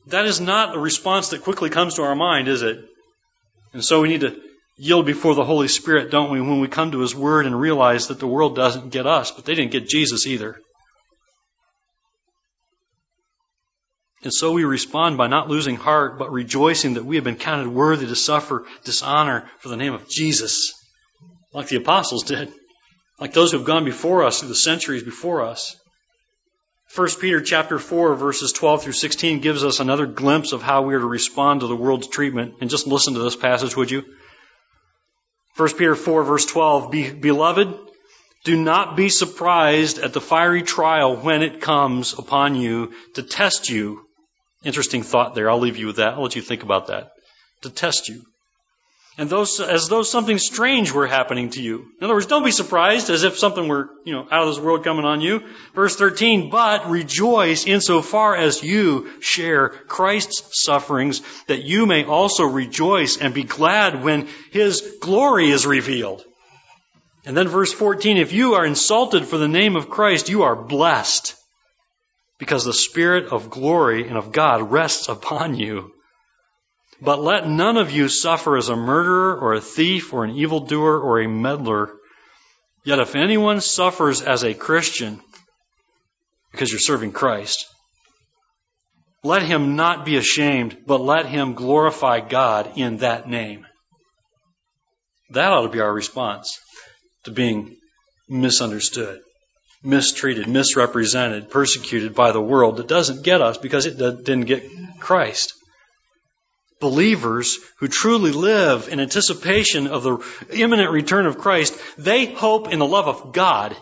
[0.08, 2.80] That is not a response that quickly comes to our mind, is it?
[3.74, 4.40] And so we need to
[4.78, 8.08] yield before the Holy Spirit, don't we, when we come to His Word and realize
[8.08, 10.60] that the world doesn't get us, but they didn't get Jesus either.
[14.24, 17.68] And so we respond by not losing heart, but rejoicing that we have been counted
[17.68, 20.74] worthy to suffer dishonor for the name of Jesus,
[21.54, 22.52] like the apostles did,
[23.20, 25.76] like those who have gone before us through the centuries before us.
[26.96, 30.94] 1 Peter chapter 4 verses 12 through 16 gives us another glimpse of how we
[30.94, 32.56] are to respond to the world's treatment.
[32.62, 34.04] And just listen to this passage, would you?
[35.58, 37.74] 1 Peter 4 verse 12, Beloved,
[38.44, 43.70] do not be surprised at the fiery trial when it comes upon you to test
[43.70, 44.06] you
[44.64, 45.50] Interesting thought there.
[45.50, 46.14] I'll leave you with that.
[46.14, 47.12] I'll let you think about that.
[47.64, 48.24] To test you.
[49.18, 51.88] And those, as though something strange were happening to you.
[52.00, 54.64] In other words, don't be surprised as if something were, you know, out of this
[54.64, 55.44] world coming on you.
[55.76, 63.18] Verse 13, but rejoice insofar as you share Christ's sufferings, that you may also rejoice
[63.18, 66.24] and be glad when His glory is revealed.
[67.26, 70.56] And then verse 14, if you are insulted for the name of Christ, you are
[70.56, 71.36] blessed
[72.40, 75.92] because the Spirit of glory and of God rests upon you.
[77.02, 81.00] But let none of you suffer as a murderer or a thief or an evildoer
[81.00, 81.94] or a meddler.
[82.84, 85.20] Yet if anyone suffers as a Christian,
[86.52, 87.66] because you're serving Christ,
[89.24, 93.66] let him not be ashamed, but let him glorify God in that name.
[95.32, 96.60] That ought to be our response
[97.24, 97.78] to being
[98.28, 99.22] misunderstood
[99.84, 104.64] mistreated, misrepresented, persecuted by the world that doesn't get us because it didn't get
[105.00, 105.54] Christ.
[106.82, 110.18] Believers who truly live in anticipation of the
[110.52, 113.78] imminent return of Christ, they hope in the love of God,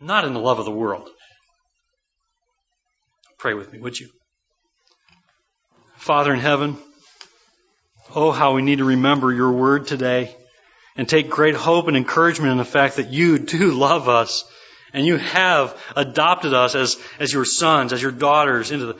[0.00, 1.08] not in the love of the world.
[3.38, 4.08] Pray with me, would you?
[5.94, 6.76] Father in heaven,
[8.14, 10.34] oh, how we need to remember your word today
[10.96, 14.44] and take great hope and encouragement in the fact that you do love us
[14.92, 18.96] and you have adopted us as, as your sons, as your daughters into the,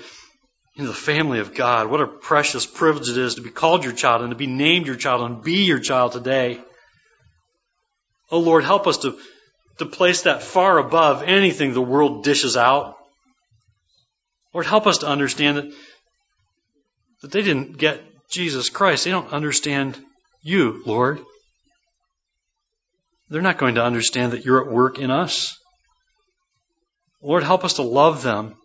[0.76, 1.90] into the family of God.
[1.90, 4.86] What a precious privilege it is to be called your child and to be named
[4.86, 6.60] your child and be your child today.
[8.30, 9.18] Oh Lord, help us to,
[9.78, 12.96] to place that far above anything the world dishes out.
[14.52, 15.72] Lord, help us to understand that,
[17.22, 19.04] that they didn't get Jesus Christ.
[19.04, 19.98] They don't understand
[20.42, 21.20] you, Lord.
[23.30, 25.58] They're not going to understand that you're at work in us.
[27.22, 28.56] Lord, help us to love them.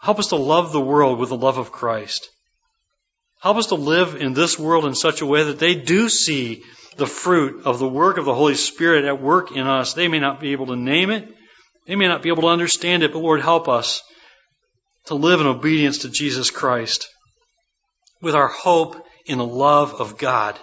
[0.00, 2.28] Help us to love the world with the love of Christ.
[3.40, 6.62] Help us to live in this world in such a way that they do see
[6.96, 9.92] the fruit of the work of the Holy Spirit at work in us.
[9.92, 11.28] They may not be able to name it.
[11.86, 14.02] They may not be able to understand it, but Lord, help us
[15.06, 17.08] to live in obedience to Jesus Christ
[18.20, 20.58] with our hope in the love of God.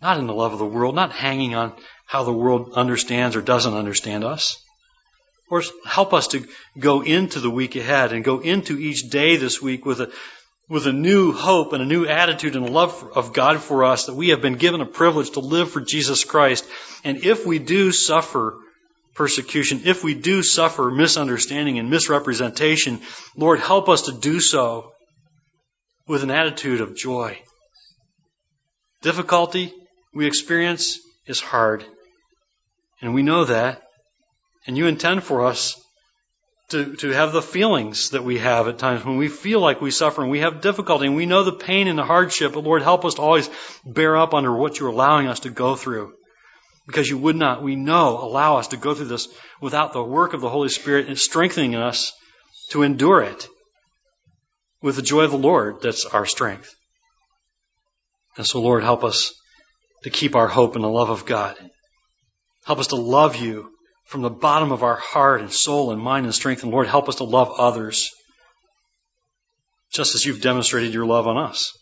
[0.00, 1.72] Not in the love of the world, not hanging on
[2.06, 4.62] how the world understands or doesn't understand us.
[5.52, 6.46] Or help us to
[6.78, 10.10] go into the week ahead and go into each day this week with a,
[10.66, 14.14] with a new hope and a new attitude and love of God for us that
[14.14, 16.66] we have been given a privilege to live for Jesus Christ.
[17.04, 18.56] And if we do suffer
[19.14, 23.02] persecution, if we do suffer misunderstanding and misrepresentation,
[23.36, 24.92] Lord, help us to do so
[26.08, 27.38] with an attitude of joy.
[29.02, 29.74] Difficulty,
[30.14, 31.84] we experience is hard.
[33.02, 33.82] And we know that.
[34.66, 35.82] And you intend for us
[36.72, 39.90] to, to have the feelings that we have at times when we feel like we
[39.90, 42.82] suffer and we have difficulty and we know the pain and the hardship, but Lord,
[42.82, 43.50] help us to always
[43.84, 46.14] bear up under what you're allowing us to go through.
[46.86, 49.28] because you would not, we know, allow us to go through this
[49.60, 52.12] without the work of the Holy Spirit and strengthening us
[52.70, 53.46] to endure it
[54.80, 56.74] with the joy of the Lord that's our strength.
[58.36, 59.32] And so, Lord, help us
[60.02, 61.54] to keep our hope in the love of God.
[62.64, 63.70] Help us to love you
[64.04, 66.62] from the bottom of our heart and soul and mind and strength.
[66.62, 68.10] And Lord, help us to love others
[69.92, 71.72] just as you've demonstrated your love on us.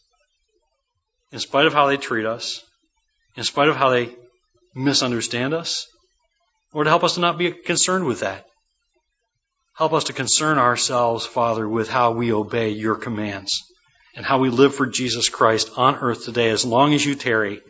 [1.32, 2.60] In spite of how they treat us,
[3.36, 4.14] in spite of how they
[4.74, 5.86] misunderstand us,
[6.72, 8.44] Lord, help us to not be concerned with that.
[9.76, 13.62] Help us to concern ourselves, Father, with how we obey your commands
[14.14, 17.60] and how we live for Jesus Christ on earth today as long as you tarry.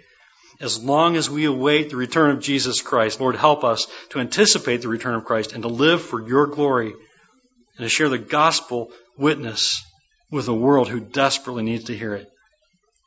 [0.60, 4.82] As long as we await the return of Jesus Christ, Lord, help us to anticipate
[4.82, 8.90] the return of Christ and to live for your glory and to share the gospel
[9.16, 9.82] witness
[10.30, 12.28] with a world who desperately needs to hear it.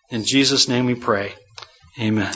[0.10, 1.34] In Jesus' name we pray.
[2.00, 2.34] Amen.